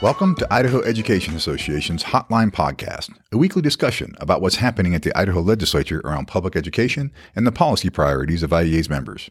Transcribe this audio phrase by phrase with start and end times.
[0.00, 5.16] Welcome to Idaho Education Association's Hotline Podcast, a weekly discussion about what's happening at the
[5.18, 9.28] Idaho legislature around public education and the policy priorities of IEA's members.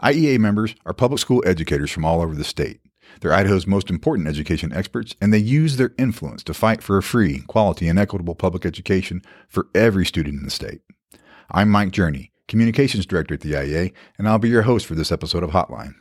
[0.00, 2.78] IEA members are public school educators from all over the state.
[3.20, 7.02] They're Idaho's most important education experts, and they use their influence to fight for a
[7.02, 10.82] free, quality, and equitable public education for every student in the state.
[11.50, 15.10] I'm Mike Journee, Communications Director at the IEA, and I'll be your host for this
[15.10, 15.96] episode of Hotline.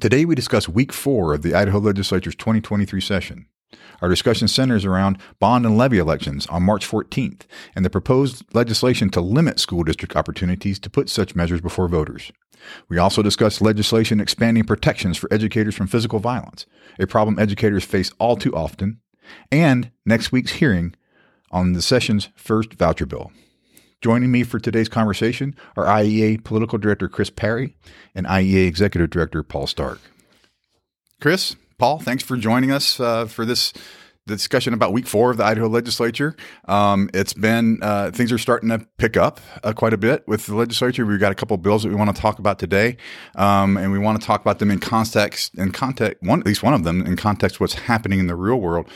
[0.00, 3.46] Today, we discuss week four of the Idaho Legislature's 2023 session.
[4.02, 7.42] Our discussion centers around bond and levy elections on March 14th
[7.76, 12.32] and the proposed legislation to limit school district opportunities to put such measures before voters.
[12.88, 16.66] We also discuss legislation expanding protections for educators from physical violence,
[16.98, 19.00] a problem educators face all too often,
[19.52, 20.94] and next week's hearing
[21.52, 23.30] on the session's first voucher bill.
[24.00, 27.74] Joining me for today's conversation are IEA Political Director Chris Parri
[28.14, 30.00] and IEA Executive Director Paul Stark.
[31.20, 33.72] Chris, Paul, thanks for joining us uh, for this
[34.26, 36.34] discussion about week four of the Idaho legislature.
[36.66, 40.46] Um, it's been, uh, things are starting to pick up uh, quite a bit with
[40.46, 41.04] the legislature.
[41.04, 42.96] We've got a couple bills that we want to talk about today.
[43.34, 46.62] Um, and we want to talk about them in context, in context, one, at least
[46.62, 48.88] one of them in context, what's happening in the real world.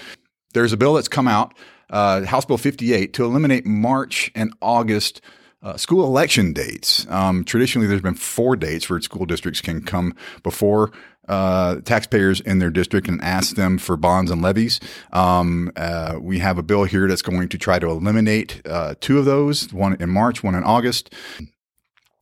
[0.55, 1.55] There's a bill that's come out
[1.91, 5.21] uh, House Bill 58 to eliminate March and August
[5.63, 7.07] uh, school election dates.
[7.11, 10.93] Um, traditionally, there's been four dates where school districts can come before
[11.29, 14.81] uh, taxpayers in their district and ask them for bonds and levies.
[15.13, 19.19] Um, uh, we have a bill here that's going to try to eliminate uh, two
[19.19, 21.13] of those, one in March, one in August.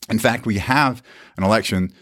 [0.09, 1.03] In fact, we have
[1.37, 1.93] an election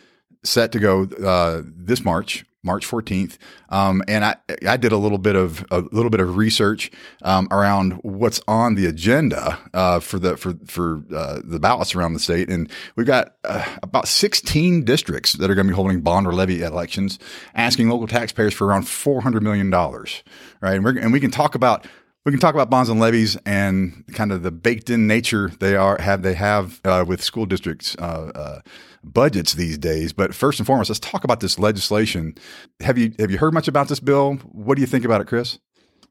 [0.45, 3.37] set to go uh, this March March 14th.
[3.69, 6.91] Um, and I, I did a little bit of a little bit of research
[7.23, 12.15] um, around what's on the agenda uh, for the for for uh, the ballots around
[12.15, 16.01] the state, and we've got uh, about 16 districts that are going to be holding
[16.01, 17.19] bond or levy elections,
[17.55, 20.23] asking local taxpayers for around 400 million dollars,
[20.61, 20.77] right?
[20.77, 21.87] And, and we can talk about
[22.25, 25.77] we can talk about bonds and levies and kind of the baked in nature they
[25.77, 28.61] are have they have uh, with school districts uh, uh,
[29.05, 30.13] budgets these days.
[30.13, 32.35] But first and foremost, let's talk about this legislation.
[32.81, 34.35] Have you have you heard much about this bill?
[34.53, 35.59] What do you think about it, Chris?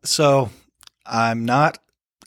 [0.04, 0.50] So
[1.06, 1.80] I'm not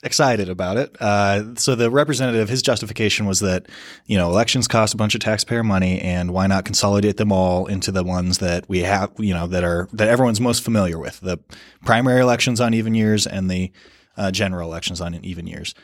[0.03, 0.95] excited about it.
[0.99, 3.67] Uh, so the representative, his justification was that
[4.05, 7.67] you know elections cost a bunch of taxpayer money, and why not consolidate them all
[7.67, 11.19] into the ones that we have, you know, that are that everyone's most familiar with:
[11.21, 11.39] the
[11.85, 13.71] primary elections on even years and the
[14.17, 15.75] uh, general elections on even years.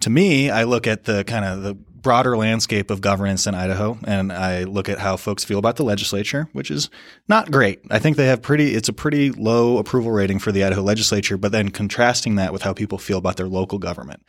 [0.00, 3.98] To me, I look at the kind of the broader landscape of governance in Idaho,
[4.04, 6.90] and I look at how folks feel about the legislature, which is
[7.28, 7.80] not great.
[7.90, 11.36] I think they have pretty, it's a pretty low approval rating for the Idaho legislature,
[11.36, 14.24] but then contrasting that with how people feel about their local government.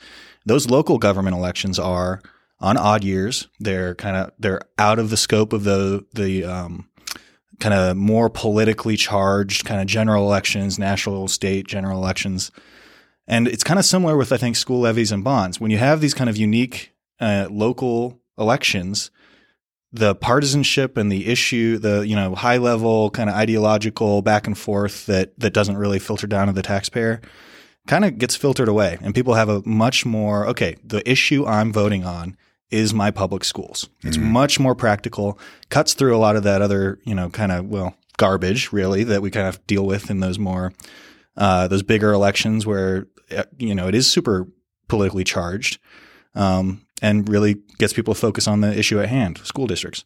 [0.46, 2.22] Those local government elections are
[2.60, 3.48] on odd years.
[3.60, 6.88] They're kind of, they're out of the scope of the, the, um,
[7.60, 12.52] kind of more politically charged kind of general elections, national, state general elections.
[13.28, 15.60] And it's kind of similar with, I think, school levies and bonds.
[15.60, 16.91] When you have these kind of unique
[17.22, 19.12] uh, local elections,
[19.94, 24.58] the partisanship and the issue, the you know high level kind of ideological back and
[24.58, 27.22] forth that that doesn't really filter down to the taxpayer,
[27.88, 30.76] kind of gets filtered away, and people have a much more okay.
[30.84, 32.36] The issue I'm voting on
[32.70, 33.90] is my public schools.
[34.04, 34.32] It's mm-hmm.
[34.32, 35.38] much more practical,
[35.70, 39.22] cuts through a lot of that other you know kind of well garbage really that
[39.22, 40.74] we kind of deal with in those more
[41.38, 44.48] uh, those bigger elections where uh, you know it is super
[44.88, 45.80] politically charged.
[46.36, 50.06] Um, and really gets people to focus on the issue at hand school districts.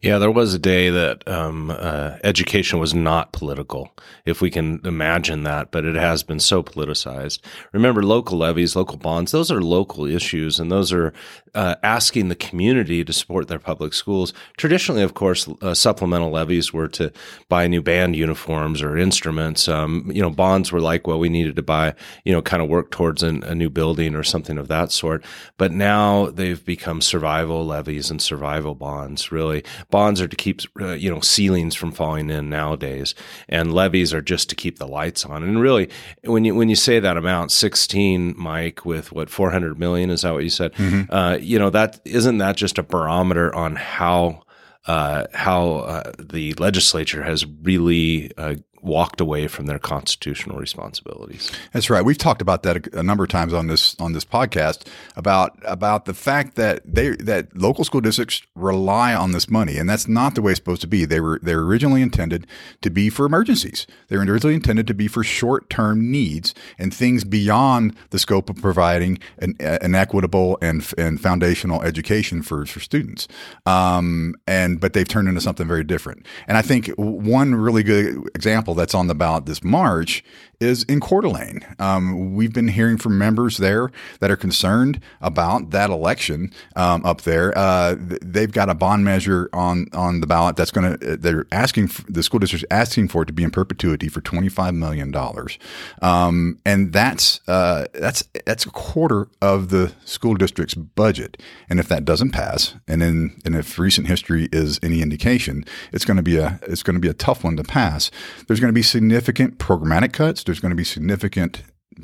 [0.00, 3.92] Yeah, there was a day that um, uh, education was not political,
[4.24, 7.40] if we can imagine that, but it has been so politicized.
[7.72, 11.12] Remember, local levies, local bonds, those are local issues, and those are
[11.56, 14.32] uh, asking the community to support their public schools.
[14.56, 17.10] Traditionally, of course, uh, supplemental levies were to
[17.48, 19.66] buy new band uniforms or instruments.
[19.66, 21.94] Um, you know, bonds were like, well, we needed to buy,
[22.24, 25.24] you know, kind of work towards an, a new building or something of that sort.
[25.56, 30.92] But now they've become survival levies and survival bonds, really bonds are to keep uh,
[30.92, 33.14] you know ceilings from falling in nowadays,
[33.48, 35.42] and levies are just to keep the lights on.
[35.42, 35.88] And really,
[36.24, 40.22] when you when you say that amount, sixteen, Mike, with what four hundred million is
[40.22, 40.72] that what you said?
[40.74, 41.12] Mm-hmm.
[41.46, 44.42] You know that isn't that just a barometer on how
[44.86, 51.50] uh, how uh, the legislature has really uh, walked away from their constitutional responsibilities.
[51.72, 52.04] That's right.
[52.04, 54.86] We've talked about that a, a, number of times on this on this podcast
[55.16, 59.88] about about the fact that they that local school districts rely on this money, and
[59.88, 61.04] that's not the way it's supposed to be.
[61.04, 62.46] They were they were originally intended
[62.82, 63.86] to be for emergencies.
[64.08, 68.50] They were originally intended to be for short term needs and things beyond the scope
[68.50, 73.28] of providing an, an equitable and and foundational education for for students.
[73.64, 76.26] Um, and but they've turned into something very different.
[76.48, 80.24] And I think one really good example example that's on the ballot this March
[80.60, 81.60] is in Coeur d'Alene.
[81.78, 83.90] Um, we've been hearing from members there
[84.20, 87.56] that are concerned about that election um, up there.
[87.56, 91.16] Uh, they've got a bond measure on on the ballot that's going to.
[91.16, 94.48] They're asking for, the school district's asking for it to be in perpetuity for twenty
[94.48, 95.58] five million dollars,
[96.00, 101.36] um, and that's uh, that's that's a quarter of the school district's budget.
[101.68, 106.04] And if that doesn't pass, and in and if recent history is any indication, it's
[106.04, 108.10] going to be a it's going to be a tough one to pass.
[108.46, 111.62] There's going to be significant programmatic cuts there's going to be significant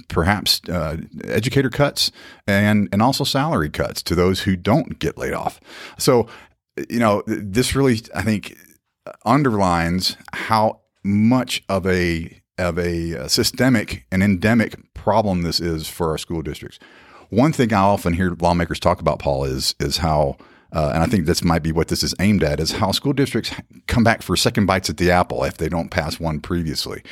[0.09, 2.11] perhaps uh, educator cuts
[2.47, 5.61] and and also salary cuts to those who don't get laid off.
[5.99, 6.29] So,
[6.89, 8.57] you know, this really I think
[9.25, 16.11] underlines how much of a of a uh, systemic and endemic problem this is for
[16.11, 16.79] our school districts.
[17.31, 20.37] One thing I often hear lawmakers talk about, Paul, is is how
[20.73, 23.13] uh, and I think this might be what this is aimed at, is how school
[23.13, 23.55] districts
[23.87, 27.03] come back for second bites at the apple if they don't pass one previously.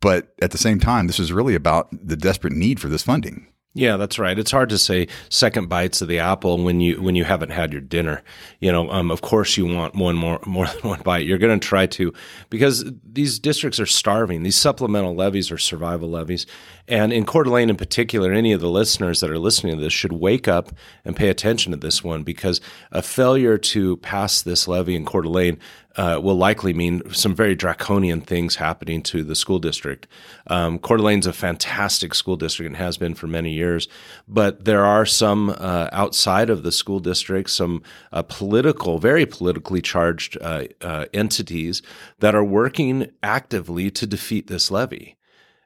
[0.00, 3.51] But at the same time, this is really about the desperate need for this funding.
[3.74, 4.38] Yeah, that's right.
[4.38, 7.72] It's hard to say second bites of the apple when you when you haven't had
[7.72, 8.22] your dinner.
[8.60, 11.24] You know, um, of course you want one more more than one bite.
[11.24, 12.12] You're going to try to
[12.50, 14.42] because these districts are starving.
[14.42, 16.44] These supplemental levies are survival levies,
[16.86, 19.92] and in Coeur d'Alene in particular, any of the listeners that are listening to this
[19.92, 20.72] should wake up
[21.06, 22.60] and pay attention to this one because
[22.90, 25.58] a failure to pass this levy in Coeur d'Alene
[25.96, 30.06] uh, will likely mean some very draconian things happening to the school district.
[30.46, 33.88] Um, Coeur d'Alene's a fantastic school district and has been for many years,
[34.26, 39.80] but there are some uh, outside of the school district, some uh, political, very politically
[39.80, 41.82] charged uh, uh, entities
[42.20, 45.16] that are working actively to defeat this levy.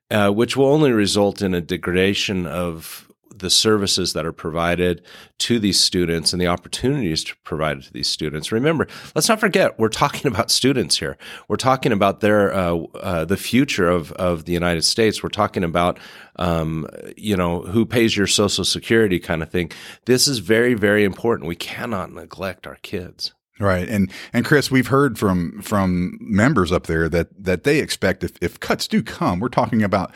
[0.09, 3.06] Uh, which will only result in a degradation of
[3.39, 5.03] the services that are provided
[5.39, 8.53] to these students and the opportunities to provide to these students.
[8.53, 11.17] Remember, let's not forget we're talking about students here.
[11.49, 15.23] We're talking about their uh, uh, the future of of the United States.
[15.23, 15.99] We're talking about
[16.37, 16.87] um,
[17.17, 19.71] you know who pays your Social Security kind of thing.
[20.07, 21.49] This is very very important.
[21.49, 23.33] We cannot neglect our kids.
[23.59, 23.89] Right.
[23.89, 28.33] And and Chris, we've heard from from members up there that that they expect if,
[28.43, 30.13] if cuts do come, we're talking about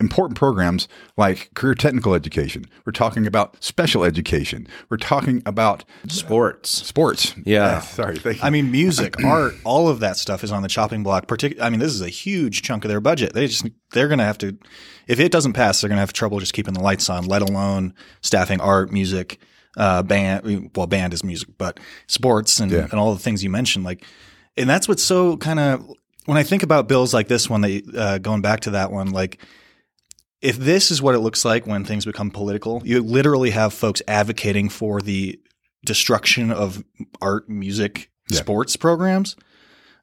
[0.00, 0.86] important programs
[1.16, 2.64] like career technical education.
[2.84, 4.68] We're talking about special education.
[4.88, 6.70] We're talking about sports.
[6.70, 7.34] Sports.
[7.44, 7.64] Yeah.
[7.64, 8.18] Uh, sorry.
[8.42, 11.26] I mean, music, art, all of that stuff is on the chopping block.
[11.26, 13.32] Partic- I mean, this is a huge chunk of their budget.
[13.32, 14.56] They just they're going to have to,
[15.08, 17.24] if it doesn't pass, they're going to have trouble just keeping the lights on.
[17.24, 19.40] Let alone staffing art, music,
[19.76, 20.70] uh, band.
[20.76, 22.86] Well, band is music, but sports and, yeah.
[22.90, 23.84] and all the things you mentioned.
[23.84, 24.04] Like,
[24.56, 25.90] and that's what's so kind of
[26.26, 29.10] when I think about bills like this one, they uh, going back to that one,
[29.10, 29.40] like
[30.40, 34.02] if this is what it looks like when things become political, you literally have folks
[34.06, 35.40] advocating for the
[35.84, 36.84] destruction of
[37.20, 38.38] art, music, yeah.
[38.38, 39.36] sports programs.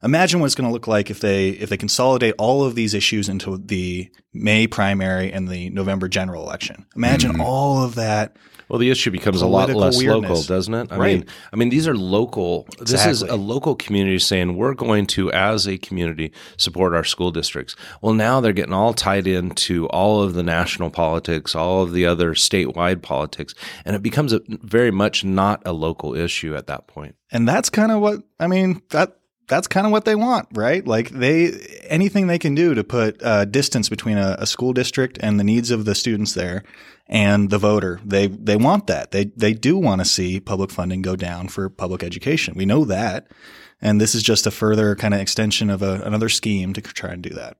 [0.02, 2.92] Imagine what it's going to look like if they if they consolidate all of these
[2.92, 6.86] issues into the May primary and the November general election.
[6.94, 7.40] Imagine mm-hmm.
[7.40, 8.36] all of that
[8.68, 10.28] well, the issue becomes a lot less weirdness.
[10.28, 10.92] local, doesn't it?
[10.92, 11.18] I right.
[11.18, 12.66] mean, I mean, these are local.
[12.80, 12.92] Exactly.
[12.92, 17.30] This is a local community saying we're going to, as a community, support our school
[17.30, 17.76] districts.
[18.02, 22.06] Well, now they're getting all tied into all of the national politics, all of the
[22.06, 23.54] other statewide politics,
[23.84, 27.14] and it becomes a, very much not a local issue at that point.
[27.30, 28.82] And that's kind of what I mean.
[28.90, 29.16] That
[29.48, 30.86] that's kind of what they want, right?
[30.86, 31.52] Like they
[31.84, 35.44] anything they can do to put uh, distance between a, a, school district and the
[35.44, 36.64] needs of the students there
[37.06, 38.00] and the voter.
[38.04, 39.12] They they want that.
[39.12, 42.54] They they do want to see public funding go down for public education.
[42.56, 43.28] We know that.
[43.80, 47.10] And this is just a further kind of extension of a, another scheme to try
[47.10, 47.58] and do that.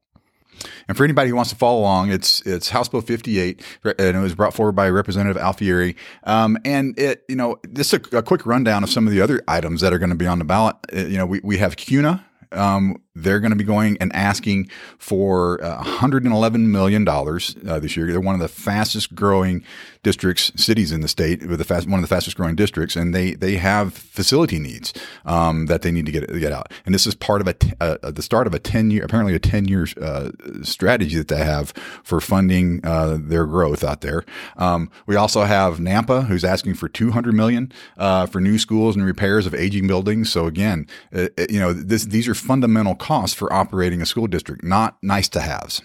[0.88, 4.20] And for anybody who wants to follow along, it's it's House Bill 58, and it
[4.20, 5.96] was brought forward by Representative Alfieri.
[6.25, 9.42] Um, and it, you know, just a, a, quick rundown of some of the other
[9.48, 10.76] items that are going to be on the ballot.
[10.92, 14.68] Uh, you know, we, we have Kuna, um, they're going to be going and asking
[14.98, 18.06] for uh, 111 million dollars uh, this year.
[18.06, 19.64] They're one of the fastest growing
[20.02, 23.14] districts, cities in the state, with the fast, one of the fastest growing districts, and
[23.14, 24.92] they they have facility needs
[25.24, 26.70] um, that they need to get get out.
[26.84, 29.34] And this is part of a t- uh, the start of a 10 year, apparently
[29.34, 30.30] a 10 year uh,
[30.62, 31.70] strategy that they have
[32.04, 34.24] for funding uh, their growth out there.
[34.56, 39.04] Um, we also have Nampa, who's asking for 200 million uh, for new schools and
[39.04, 40.30] repairs of aging buildings.
[40.30, 44.97] So again, you know, this, these are fundamental costs for operating a school district, not
[45.02, 45.83] nice to haves.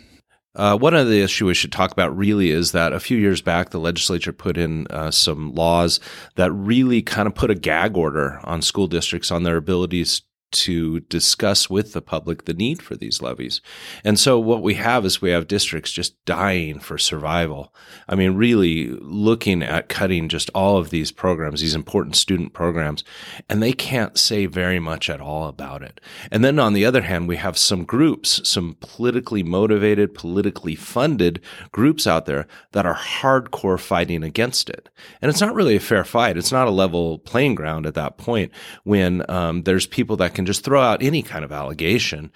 [0.53, 3.41] Uh, one of the issues we should talk about really is that a few years
[3.41, 5.99] back, the legislature put in uh, some laws
[6.35, 10.99] that really kind of put a gag order on school districts on their abilities to
[11.01, 13.61] discuss with the public the need for these levies.
[14.03, 17.73] And so what we have is we have districts just dying for survival.
[18.07, 23.03] I mean, really looking at cutting just all of these programs, these important student programs,
[23.49, 26.01] and they can't say very much at all about it.
[26.31, 31.41] And then on the other hand, we have some groups, some politically motivated, politically funded
[31.71, 34.89] groups out there that are hardcore fighting against it.
[35.21, 36.37] And it's not really a fair fight.
[36.37, 38.51] It's not a level playing ground at that point
[38.83, 42.31] when um, there's people that can just throw out any kind of allegation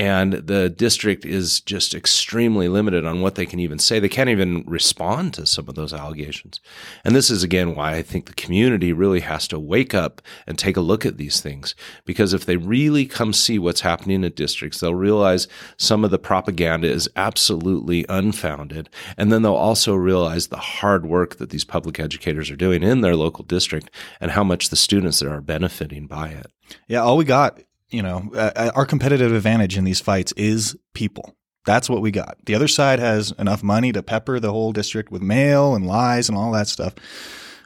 [0.00, 4.00] and the district is just extremely limited on what they can even say.
[4.00, 6.58] They can't even respond to some of those allegations.
[7.04, 10.56] And this is again why I think the community really has to wake up and
[10.56, 11.74] take a look at these things.
[12.06, 16.18] Because if they really come see what's happening in districts, they'll realize some of the
[16.18, 18.88] propaganda is absolutely unfounded.
[19.18, 23.02] And then they'll also realize the hard work that these public educators are doing in
[23.02, 26.46] their local district and how much the students are benefiting by it.
[26.88, 30.76] Yeah, all we got you know, uh, uh, our competitive advantage in these fights is
[30.94, 31.34] people.
[31.66, 32.38] That's what we got.
[32.46, 36.28] The other side has enough money to pepper the whole district with mail and lies
[36.28, 36.94] and all that stuff.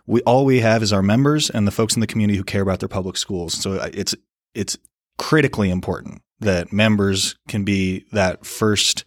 [0.06, 2.62] We all we have is our members and the folks in the community who care
[2.62, 3.54] about their public schools.
[3.54, 4.14] So uh, it's
[4.54, 4.76] it's
[5.18, 9.04] critically important that members can be that first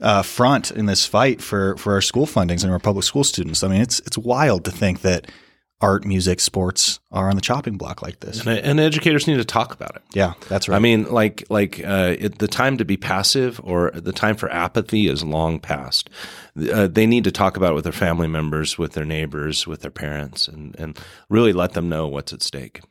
[0.00, 3.62] uh, front in this fight for for our school fundings and our public school students.
[3.62, 5.30] I mean, it's it's wild to think that
[5.82, 8.46] art, music, sports are on the chopping block like this.
[8.46, 10.02] And, and, educators need to talk about it.
[10.14, 10.76] Yeah, that's right.
[10.76, 14.50] I mean, like like uh, it, the time to be passive or the time for
[14.50, 16.08] apathy is long past.
[16.54, 19.80] Uh, they need to talk about it with their family members, with their neighbors, with
[19.80, 20.98] their parents, and and
[21.30, 22.82] really let them know what's at stake.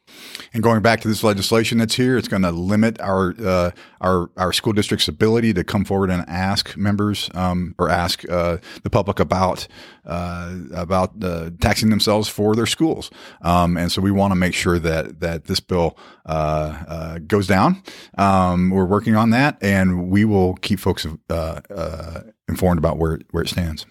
[0.54, 4.32] And going back to this legislation that's here, it's going to limit our uh, our
[4.36, 8.90] our school district's ability to come forward and ask members um, or ask uh, the
[8.90, 9.68] public about
[10.06, 13.12] uh, about uh, taxing themselves for their schools.
[13.44, 17.84] Um, and so we want to make sure that that this bill uh, goes down.
[18.18, 21.06] Um, we're working on that, and we will keep folks
[22.52, 23.86] informed about where where it stands.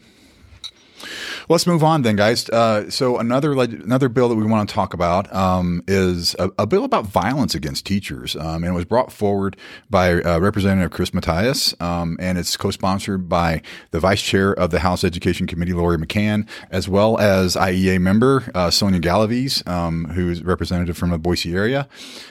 [1.50, 2.48] Let's move on then, guys.
[2.48, 6.64] Uh, so another another bill that we want to talk about um, is a, a,
[6.64, 9.56] bill about violence against teachers, um, and it was brought forward
[9.90, 14.78] by uh, Representative Chris Mathias, um, and it's co-sponsored by the Vice Chair of the
[14.78, 20.44] House Education Committee, Lori McCann, as well as IEA member uh, Sonia Galaviz, um, who's
[20.44, 21.88] representative from the Boise area,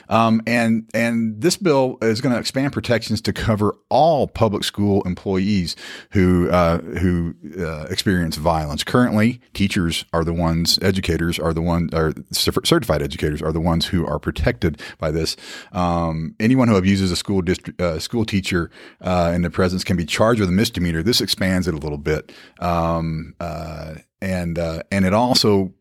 [0.08, 5.02] um, and and this bill is going to expand protections to cover all public school
[5.02, 5.76] employees
[6.12, 8.82] who uh, who uh, experience violence.
[8.82, 13.60] Currently currently, teachers are the ones, educators are the ones, or certified educators are the
[13.60, 15.36] ones who are protected by this.
[15.72, 19.96] Um, anyone who abuses a school district, uh, school teacher uh, in the presence can
[19.96, 21.02] be charged with a misdemeanor.
[21.02, 25.72] This expands it a little bit, um, uh, and uh, and it also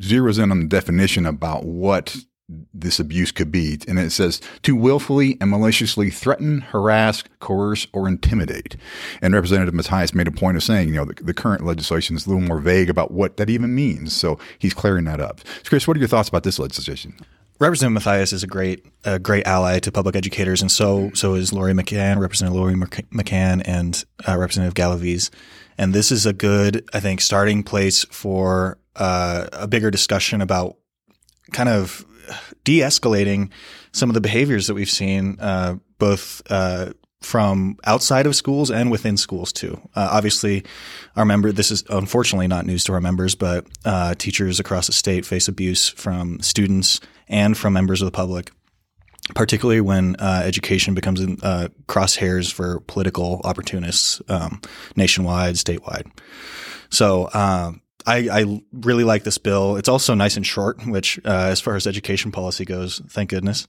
[0.00, 2.16] zeroes in on the definition about what
[2.48, 3.78] this abuse could be.
[3.88, 8.76] And it says to willfully and maliciously threaten, harass, coerce, or intimidate.
[9.22, 12.26] And Representative Mathias made a point of saying, you know, the, the, current legislation is
[12.26, 14.14] a little more vague about what that even means.
[14.14, 15.40] So he's clearing that up.
[15.62, 17.14] So Chris, what are your thoughts about this legislation?
[17.60, 21.52] Representative Mathias is a great, a great ally to public educators, and so so is
[21.52, 25.30] Lori McCann, Representative Lori McCann, and uh, Representative Galaviz.
[25.78, 30.76] And this is a good, I think, starting place for uh, a bigger discussion about
[31.52, 32.04] kind of
[32.64, 33.50] de-escalating
[33.92, 36.92] some of the behaviors that we've seen, uh, both uh,
[37.24, 39.80] from outside of schools and within schools too.
[39.94, 40.64] Uh, obviously,
[41.16, 44.92] our member this is unfortunately not news to our members, but uh, teachers across the
[44.92, 48.50] state face abuse from students and from members of the public.
[49.34, 54.60] Particularly when uh, education becomes in, uh, crosshairs for political opportunists um,
[54.96, 56.10] nationwide, statewide.
[56.90, 57.30] So,
[58.06, 59.76] I, I, really like this bill.
[59.76, 63.66] It's also nice and short, which, uh, as far as education policy goes, thank goodness.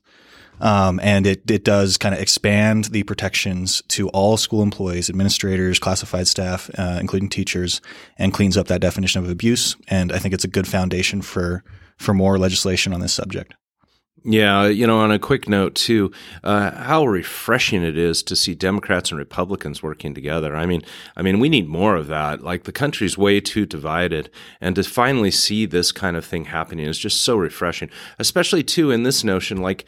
[0.61, 5.79] Um, and it, it does kind of expand the protections to all school employees, administrators,
[5.79, 7.81] classified staff, uh, including teachers,
[8.17, 9.75] and cleans up that definition of abuse.
[9.87, 11.63] And I think it's a good foundation for,
[11.97, 13.53] for more legislation on this subject.
[14.27, 16.11] Yeah, you know, on a quick note too,
[16.43, 20.55] uh, how refreshing it is to see Democrats and Republicans working together.
[20.55, 20.81] I mean,
[21.15, 22.41] I mean, we need more of that.
[22.43, 26.87] Like the country's way too divided, and to finally see this kind of thing happening
[26.87, 27.91] is just so refreshing.
[28.17, 29.85] Especially too in this notion, like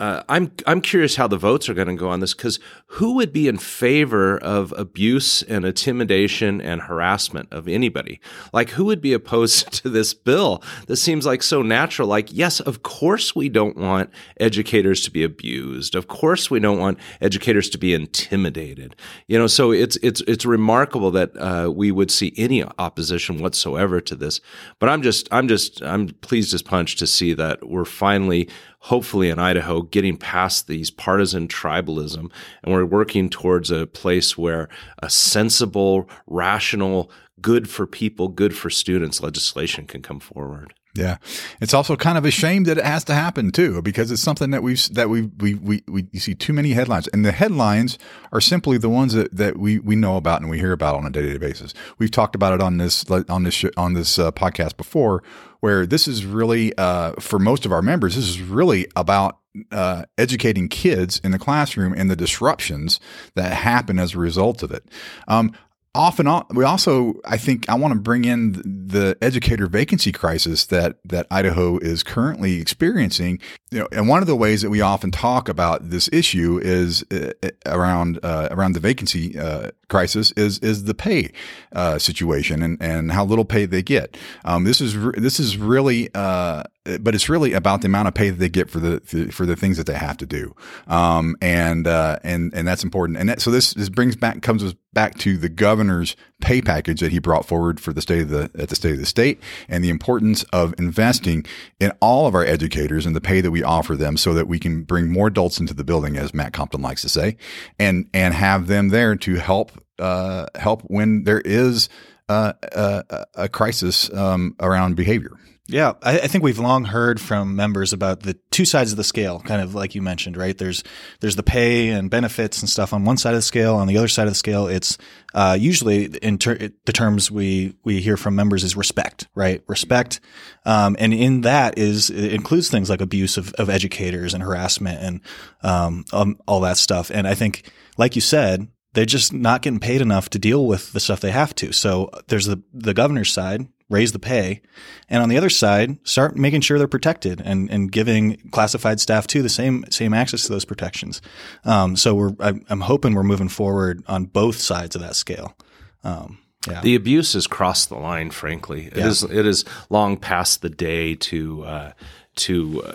[0.00, 3.16] uh, I'm I'm curious how the votes are going to go on this because who
[3.16, 8.18] would be in favor of abuse and intimidation and harassment of anybody?
[8.54, 10.62] Like who would be opposed to this bill?
[10.86, 12.08] This seems like so natural.
[12.08, 15.94] Like yes, of course we don't want educators to be abused.
[15.94, 18.96] Of course we don't want educators to be intimidated.
[19.26, 24.00] You know, so it's it's it's remarkable that uh, we would see any opposition whatsoever
[24.00, 24.40] to this.
[24.78, 28.48] But I'm just I'm just I'm pleased as punch to see that we're finally
[28.80, 32.30] hopefully in Idaho getting past these partisan tribalism
[32.62, 34.68] and we're working towards a place where
[35.02, 37.10] a sensible, rational,
[37.40, 40.74] good for people, good for students legislation can come forward.
[40.94, 41.18] Yeah,
[41.60, 44.50] it's also kind of a shame that it has to happen too, because it's something
[44.50, 47.96] that we've that we we we we you see too many headlines, and the headlines
[48.32, 51.06] are simply the ones that, that we we know about and we hear about on
[51.06, 51.74] a day to day basis.
[51.98, 55.22] We've talked about it on this on this on this uh, podcast before,
[55.60, 59.38] where this is really uh, for most of our members, this is really about
[59.70, 62.98] uh, educating kids in the classroom and the disruptions
[63.34, 64.84] that happen as a result of it.
[65.28, 65.52] Um,
[65.94, 70.98] often we also i think i want to bring in the educator vacancy crisis that
[71.04, 73.40] that idaho is currently experiencing.
[73.70, 77.04] You know and one of the ways that we often talk about this issue is
[77.10, 77.32] uh,
[77.66, 81.30] around uh, around the vacancy uh, crisis is is the pay
[81.72, 85.58] uh, situation and and how little pay they get um, this is re- this is
[85.58, 86.62] really uh,
[86.98, 89.56] but it's really about the amount of pay that they get for the for the
[89.56, 90.54] things that they have to do,
[90.86, 93.18] um, and uh, and and that's important.
[93.18, 97.12] And that, so this this brings back comes back to the governor's pay package that
[97.12, 99.84] he brought forward for the state of the at the state of the state, and
[99.84, 101.44] the importance of investing
[101.78, 104.58] in all of our educators and the pay that we offer them, so that we
[104.58, 107.36] can bring more adults into the building, as Matt Compton likes to say,
[107.78, 111.88] and and have them there to help uh, help when there is
[112.28, 115.36] uh, a, a, crisis um, around behavior.
[115.70, 119.04] Yeah, I, I, think we've long heard from members about the two sides of the
[119.04, 120.56] scale, kind of like you mentioned, right?
[120.56, 120.82] There's
[121.20, 123.76] there's the pay and benefits and stuff on one side of the scale.
[123.76, 124.98] On the other side of the scale, it's
[125.32, 129.62] uh, usually in ter- the terms we we hear from members is respect, right?
[129.68, 130.18] Respect,
[130.66, 135.00] um, and in that is it includes things like abuse of, of educators and harassment
[135.00, 135.20] and
[135.62, 137.12] um, um, all that stuff.
[137.14, 140.92] And I think, like you said, they're just not getting paid enough to deal with
[140.92, 141.72] the stuff they have to.
[141.72, 144.62] So there's the the governor's side, raise the pay.
[145.08, 149.26] And on the other side, start making sure they're protected and, and giving classified staff
[149.26, 151.20] too the same same access to those protections.
[151.64, 155.56] Um, so we're I'm, hoping we're moving forward on both sides of that scale.
[156.04, 156.80] Um, yeah.
[156.82, 158.30] The abuse has crossed the line.
[158.30, 159.06] Frankly, it yeah.
[159.06, 161.92] is it is long past the day to uh,
[162.40, 162.94] to uh,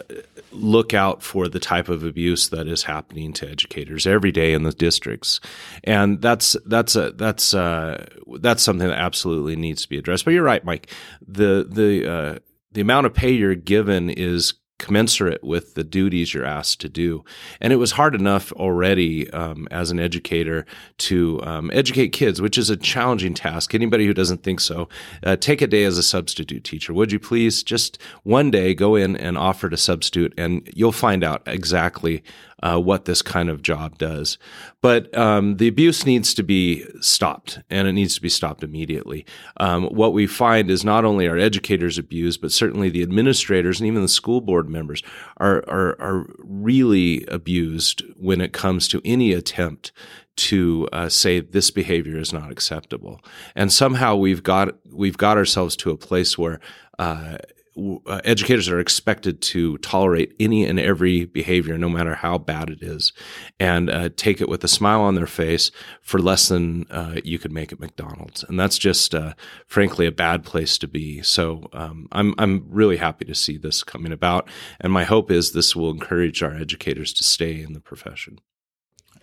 [0.52, 4.64] look out for the type of abuse that is happening to educators every day in
[4.64, 5.40] the districts,
[5.84, 8.06] and that's that's a that's uh,
[8.40, 10.26] that's something that absolutely needs to be addressed.
[10.26, 10.90] But you're right, Mike.
[11.28, 12.40] The the uh,
[12.72, 17.24] the amount of pay you're given is commensurate with the duties you're asked to do.
[17.62, 20.66] And it was hard enough already um, as an educator
[21.00, 23.74] to um, educate kids, which is a challenging task.
[23.74, 24.90] Anybody who doesn't think so,
[25.24, 26.94] uh, take a day as a substitute teacher.
[26.94, 31.24] Would you please just one day go in and offer to substitute, and you'll find
[31.24, 32.24] out exactly
[32.64, 34.38] uh, what this kind of job does.
[34.82, 39.26] But um, the abuse needs to be stopped, and it needs to be stopped immediately.
[39.58, 43.88] Um, what we find is not only are educators abused, but certainly the administrators and
[43.88, 45.04] even the school board members
[45.38, 49.92] are, are, are really abused when it comes to any attempt
[50.36, 53.22] to uh, say this behavior is not acceptable.
[53.56, 56.60] And somehow we've got we've got ourselves to a place where
[57.00, 57.38] uh,
[57.78, 62.82] uh, educators are expected to tolerate any and every behavior, no matter how bad it
[62.82, 63.12] is,
[63.60, 67.38] and uh, take it with a smile on their face for less than uh, you
[67.38, 68.44] could make at McDonald's.
[68.44, 69.34] And that's just, uh,
[69.68, 71.22] frankly, a bad place to be.
[71.22, 74.48] So um, I'm I'm really happy to see this coming about,
[74.80, 78.40] and my hope is this will encourage our educators to stay in the profession.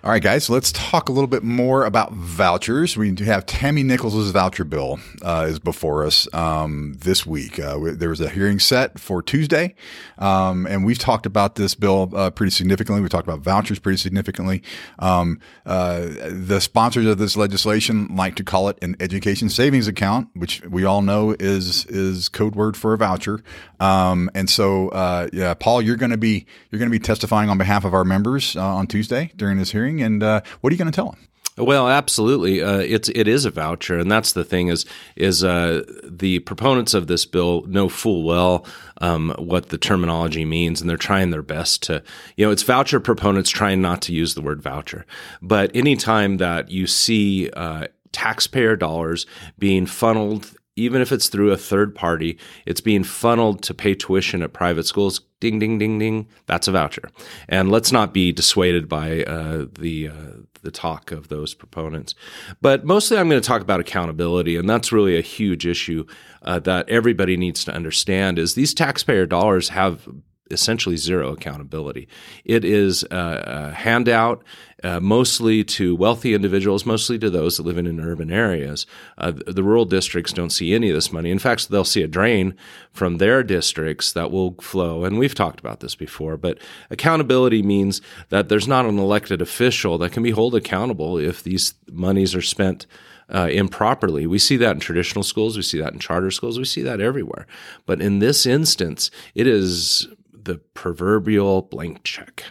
[0.05, 2.97] All right, guys, let's talk a little bit more about vouchers.
[2.97, 7.61] We have Tammy Nichols' voucher bill uh, is before us um, this week.
[7.61, 9.77] Uh, there was a hearing set for Tuesday,
[10.19, 13.01] um, and we've talked about this bill uh, pretty significantly.
[13.01, 14.65] We talked about vouchers pretty significantly.
[14.99, 20.31] Um, uh, the sponsors of this legislation like to call it an education savings account,
[20.35, 23.41] which we all know is is code word for a voucher.
[23.83, 27.51] Um, and so, uh, yeah, Paul, you're going to be you're going to be testifying
[27.51, 30.75] on behalf of our members uh, on Tuesday during this hearing and uh, what are
[30.75, 31.29] you going to tell them?
[31.59, 32.63] Well, absolutely.
[32.63, 36.95] Uh, it's it is a voucher, and that's the thing is is uh, the proponents
[36.95, 38.65] of this bill know full well
[39.03, 42.03] um, what the terminology means, and they're trying their best to
[42.37, 45.05] you know it's voucher proponents trying not to use the word voucher,
[45.43, 49.27] but anytime that you see uh, taxpayer dollars
[49.59, 54.43] being funneled even if it's through a third party, it's being funneled to pay tuition
[54.43, 55.21] at private schools.
[55.41, 56.29] Ding, ding, ding, ding.
[56.47, 57.11] That's a voucher.
[57.49, 62.15] And let's not be dissuaded by uh, the uh, the talk of those proponents.
[62.61, 66.07] But mostly, I'm going to talk about accountability, and that's really a huge issue
[66.43, 68.39] uh, that everybody needs to understand.
[68.39, 70.09] Is these taxpayer dollars have
[70.53, 72.09] essentially zero accountability.
[72.45, 74.45] It is a, a handout
[74.83, 78.87] uh, mostly to wealthy individuals, mostly to those that live in, in urban areas.
[79.17, 81.31] Uh, the rural districts don't see any of this money.
[81.31, 82.57] In fact, they'll see a drain
[82.93, 85.05] from their districts that will flow.
[85.05, 86.59] And we've talked about this before, but
[86.91, 91.75] accountability means that there's not an elected official that can be held accountable if these
[91.91, 92.87] monies are spent.
[93.33, 94.27] Uh, improperly.
[94.27, 97.01] We see that in traditional schools, we see that in charter schools, we see that
[97.01, 97.47] everywhere.
[97.87, 100.07] But in this instance, it is
[100.45, 102.45] the proverbial blank check.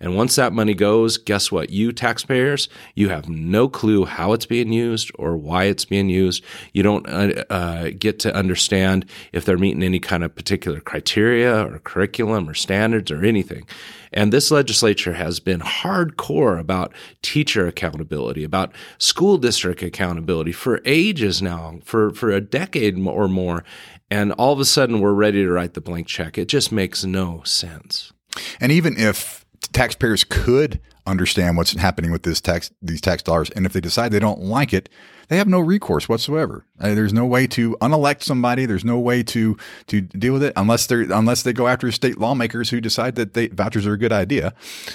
[0.00, 1.70] And once that money goes, guess what?
[1.70, 6.44] You taxpayers, you have no clue how it's being used or why it's being used.
[6.72, 11.66] You don't uh, uh, get to understand if they're meeting any kind of particular criteria
[11.66, 13.66] or curriculum or standards or anything.
[14.12, 21.40] And this legislature has been hardcore about teacher accountability, about school district accountability for ages
[21.40, 23.64] now, for, for a decade or more.
[24.12, 26.36] And all of a sudden, we're ready to write the blank check.
[26.36, 28.12] It just makes no sense.
[28.60, 33.66] And even if taxpayers could understand what's happening with this tax these tax dollars and
[33.66, 34.88] if they decide they don't like it
[35.28, 39.20] they have no recourse whatsoever uh, there's no way to unelect somebody there's no way
[39.20, 39.56] to
[39.88, 43.34] to deal with it unless they unless they go after state lawmakers who decide that
[43.34, 44.54] they, vouchers are a good idea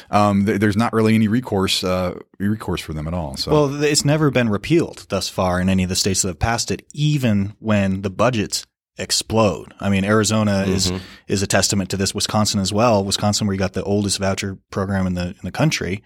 [0.09, 3.83] um, th- there's not really any recourse uh, recourse for them at all so well
[3.83, 6.85] it's never been repealed thus far in any of the states that have passed it
[6.93, 8.65] even when the budgets
[8.97, 9.73] explode.
[9.79, 10.71] I mean, Arizona mm-hmm.
[10.71, 10.91] is
[11.27, 12.15] is a testament to this.
[12.15, 13.03] Wisconsin as well.
[13.03, 16.03] Wisconsin, where you got the oldest voucher program in the in the country.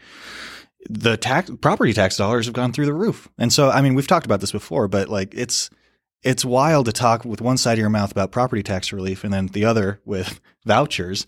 [0.90, 3.30] The tax property tax dollars have gone through the roof.
[3.38, 5.70] And so, I mean, we've talked about this before, but like it's
[6.24, 9.34] it's wild to talk with one side of your mouth about property tax relief and
[9.34, 11.26] then the other with vouchers.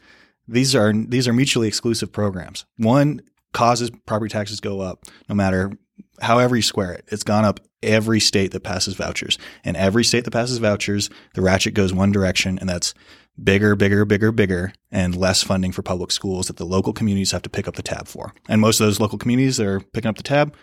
[0.47, 2.65] These are these are mutually exclusive programs.
[2.77, 3.21] One
[3.53, 5.71] causes property taxes go up no matter
[6.19, 7.05] however you square it.
[7.07, 9.37] It's gone up every state that passes vouchers.
[9.63, 12.93] And every state that passes vouchers, the ratchet goes one direction, and that's
[13.41, 17.41] bigger, bigger, bigger, bigger, and less funding for public schools that the local communities have
[17.43, 18.33] to pick up the tab for.
[18.47, 20.55] And most of those local communities that are picking up the tab,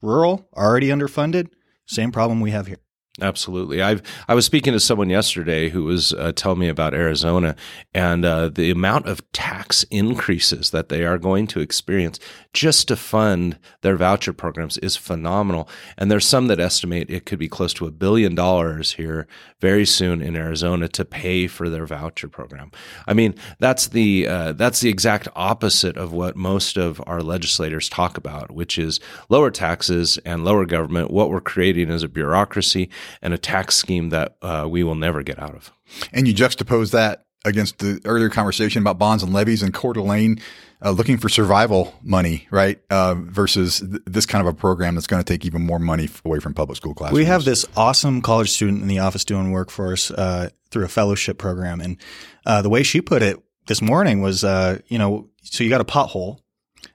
[0.00, 1.48] rural, already underfunded,
[1.86, 2.78] same problem we have here.
[3.20, 3.80] Absolutely.
[3.80, 7.54] I've I was speaking to someone yesterday who was uh, telling me about Arizona
[7.94, 12.18] and uh, the amount of tax increases that they are going to experience
[12.52, 15.68] just to fund their voucher programs is phenomenal.
[15.96, 19.28] And there's some that estimate it could be close to a billion dollars here
[19.60, 22.72] very soon in Arizona to pay for their voucher program.
[23.06, 27.88] I mean, that's the uh, that's the exact opposite of what most of our legislators
[27.88, 28.98] talk about, which is
[29.28, 31.12] lower taxes and lower government.
[31.12, 32.90] What we're creating is a bureaucracy
[33.22, 35.72] and a tax scheme that uh, we will never get out of.
[36.12, 40.40] And you juxtapose that against the earlier conversation about bonds and levies and Coeur d'Alene
[40.84, 42.78] uh, looking for survival money, right?
[42.90, 46.08] Uh, versus th- this kind of a program that's going to take even more money
[46.24, 47.18] away from public school classrooms.
[47.18, 50.84] We have this awesome college student in the office doing work for us uh, through
[50.84, 51.80] a fellowship program.
[51.80, 51.96] And
[52.44, 55.80] uh, the way she put it this morning was, uh, you know, so you got
[55.80, 56.40] a pothole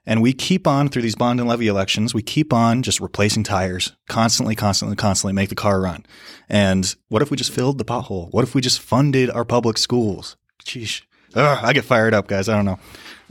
[0.06, 3.44] and we keep on through these bond and levy elections, we keep on just replacing
[3.44, 6.04] tires constantly, constantly, constantly make the car run.
[6.48, 8.32] And what if we just filled the pothole?
[8.32, 10.36] What if we just funded our public schools?
[10.64, 11.02] Sheesh.
[11.34, 12.48] Ugh, I get fired up, guys.
[12.48, 12.78] I don't know.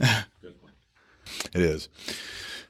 [0.00, 1.88] it is.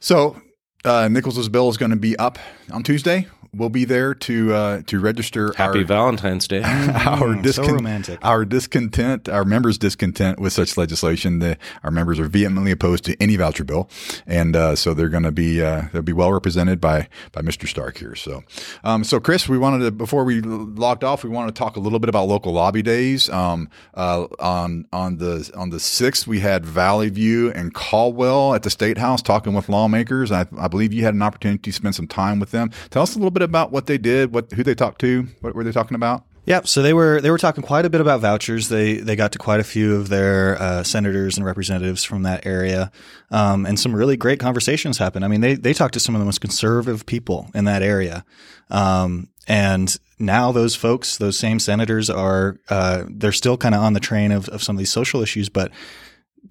[0.00, 0.40] So,
[0.85, 2.38] uh, Nichols's bill is going to be up
[2.73, 5.53] on Tuesday we'll be there to uh, to register.
[5.57, 6.62] Happy our, Valentine's Day.
[6.62, 8.19] our mm, discon- so romantic.
[8.23, 11.40] Our discontent, our members' discontent with such legislation.
[11.40, 13.88] The, our members are vehemently opposed to any voucher bill,
[14.27, 17.66] and uh, so they're going to be uh, they'll be well represented by by Mr.
[17.66, 18.14] Stark here.
[18.14, 18.45] So,
[18.85, 21.81] um, so Chris, we wanted to before we logged off, we wanted to talk a
[21.81, 23.29] little bit about local lobby days.
[23.31, 28.71] Um, uh, on on the on the sixth, we had Vallivue and Caldwell at the
[28.71, 30.31] State House talking with lawmakers.
[30.31, 32.71] I, I believe you had an opportunity to spend some time with them.
[32.91, 35.27] Tell us a little bit bit about what they did, what who they talked to,
[35.41, 36.25] what were they talking about?
[36.47, 38.69] Yeah, So they were they were talking quite a bit about vouchers.
[38.69, 42.47] They they got to quite a few of their uh, senators and representatives from that
[42.47, 42.91] area,
[43.31, 45.25] um, and some really great conversations happened.
[45.25, 48.25] I mean, they they talked to some of the most conservative people in that area,
[48.71, 53.93] um, and now those folks, those same senators, are uh, they're still kind of on
[53.93, 55.71] the train of of some of these social issues, but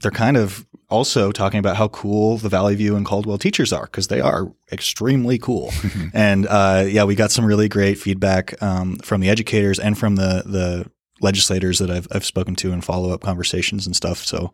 [0.02, 4.08] they're kind of also talking about how cool the Vallivue and Caldwell teachers are because
[4.08, 5.72] they are extremely cool.
[6.14, 10.16] and uh, yeah, we got some really great feedback um, from the educators and from
[10.16, 10.90] the the
[11.22, 14.26] legislators that I've I've spoken to in follow up conversations and stuff.
[14.26, 14.54] So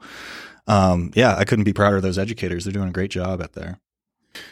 [0.67, 2.65] um, yeah, I couldn't be prouder of those educators.
[2.65, 3.79] They're doing a great job out there.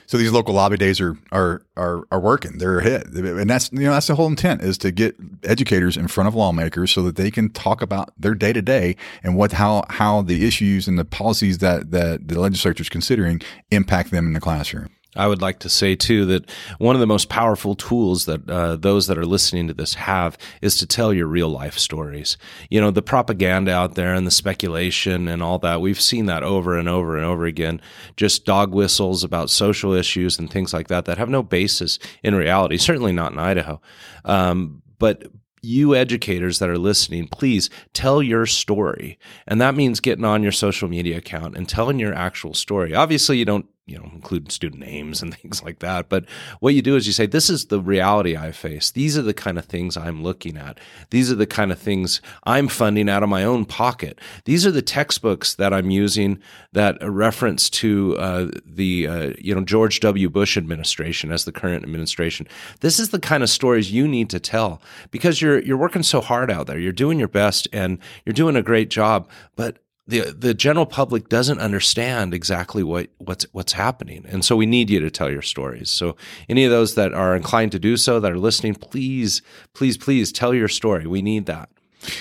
[0.06, 2.58] So these local lobby days are are are, are working.
[2.58, 5.98] They're a hit, and that's you know that's the whole intent is to get educators
[5.98, 9.36] in front of lawmakers so that they can talk about their day to day and
[9.36, 13.42] what how how the issues and the policies that that the legislature is considering
[13.72, 14.90] impact them in the classroom.
[15.16, 16.50] I would like to say too that
[16.80, 20.38] one of the most powerful tools that uh, those that are listening to this have
[20.62, 22.38] is to tell your real life stories.
[22.70, 26.44] You know, the propaganda out there and the speculation and all that, we've seen that
[26.44, 27.82] over and over and over again.
[28.18, 32.36] Just dog whistles about social issues and things like that that have no basis in
[32.36, 33.82] reality, certainly not in Idaho.
[34.26, 35.26] Um, but
[35.64, 39.18] you educators that are listening, please tell your story.
[39.48, 42.94] And that means getting on your social media account and telling your actual story.
[42.94, 46.10] Obviously, you don't you know include student names and things like that.
[46.10, 46.26] But
[46.60, 48.92] what you do is you say this is the reality i face.
[48.92, 50.80] These are the kind of things i'm looking at.
[51.10, 54.20] These are the kind of things i'm funding out of my own pocket.
[54.46, 56.40] These are the textbooks that i'm using
[56.72, 60.30] that reference to uh, the uh, you know george w.
[60.30, 62.48] Bush administration as the current administration.
[62.80, 66.22] This is the kind of stories you need to tell because you're you're working so
[66.22, 66.80] hard out there.
[66.80, 69.30] You're doing your best and you're doing a great job.
[69.56, 74.66] But the the general public doesn't understand exactly what what's what's happening, and so we
[74.66, 75.90] need you to tell your stories.
[75.90, 76.18] So,
[76.50, 79.42] any of those that are inclined to do so, that are listening, please,
[79.74, 81.08] please, please tell your story.
[81.08, 81.70] We need that.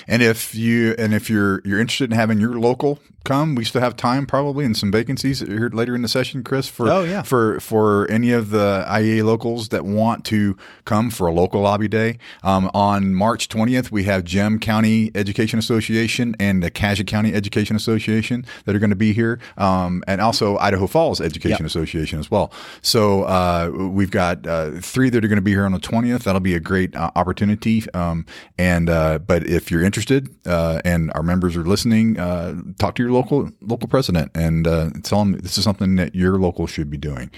[0.07, 3.81] And if you and if you're you're interested in having your local come, we still
[3.81, 6.67] have time probably and some vacancies here later in the session, Chris.
[6.67, 7.21] For oh, yeah.
[7.21, 11.87] for for any of the IEA locals that want to come for a local lobby
[11.87, 17.33] day um, on March 20th, we have Gem County Education Association and the Cassia County
[17.33, 21.67] Education Association that are going to be here, um, and also Idaho Falls Education yep.
[21.67, 22.51] Association as well.
[22.81, 26.23] So uh, we've got uh, three that are going to be here on the 20th.
[26.23, 27.83] That'll be a great uh, opportunity.
[27.93, 28.25] Um,
[28.57, 33.03] and uh, but if you're interested uh, and our members are listening, uh, talk to
[33.03, 36.89] your local local president and uh, tell them this is something that your local should
[36.89, 37.31] be doing.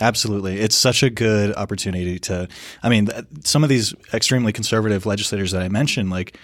[0.00, 0.58] Absolutely.
[0.58, 2.48] It's such a good opportunity to,
[2.82, 3.08] I mean,
[3.44, 6.36] some of these extremely conservative legislators that I mentioned, like,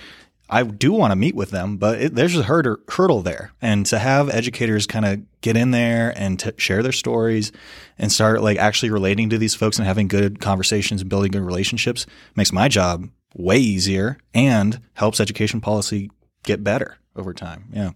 [0.48, 3.52] I do want to meet with them, but it, there's a hurdle there.
[3.62, 7.52] And to have educators kind of get in there and to share their stories
[7.98, 11.42] and start like actually relating to these folks and having good conversations and building good
[11.42, 12.04] relationships
[12.36, 16.10] makes my job way easier and helps education policy
[16.42, 17.64] get better over time.
[17.72, 17.92] Yeah.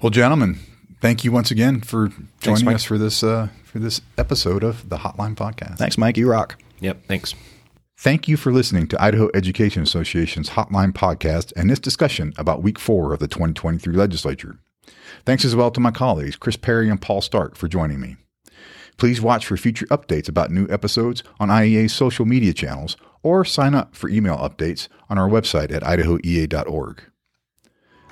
[0.00, 0.60] Well, gentlemen,
[1.00, 2.08] thank you once again for
[2.40, 5.76] joining thanks, us for this uh, for this episode of the Hotline Podcast.
[5.76, 6.16] Thanks, Mike.
[6.16, 6.56] You rock.
[6.80, 7.06] Yep.
[7.08, 7.34] Thanks.
[7.96, 12.78] Thank you for listening to Idaho Education Association's Hotline Podcast and this discussion about Week
[12.78, 14.60] Four of the 2023 legislature.
[15.26, 18.16] Thanks as well to my colleagues Chris Parri and Paul Stark for joining me.
[18.98, 23.74] Please watch for future updates about new episodes on IEA's social media channels or sign
[23.74, 27.02] up for email updates on our website at idahoea.org.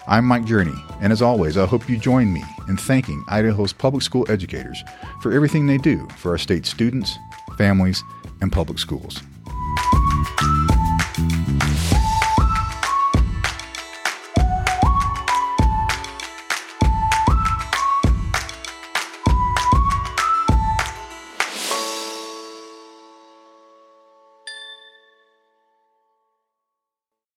[0.09, 4.05] I'm Mike Journee, and as always, I hope you join me in thanking Idaho's public
[4.05, 4.81] school educators
[5.21, 7.19] for everything they do for our state students,
[7.59, 8.05] families,
[8.41, 9.21] and public schools.